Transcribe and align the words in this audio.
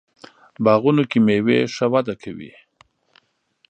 باغونو 0.63 1.03
کې 1.11 1.19
میوې 1.25 1.59
ښه 1.75 1.85
وده 1.93 2.15
کوي. 2.23 2.51